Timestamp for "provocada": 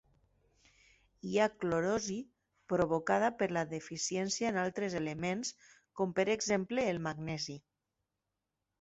2.73-3.31